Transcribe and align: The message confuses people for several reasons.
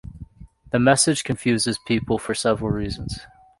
The 0.71 0.79
message 0.79 1.23
confuses 1.23 1.77
people 1.77 2.17
for 2.17 2.33
several 2.33 2.71
reasons. 2.71 3.19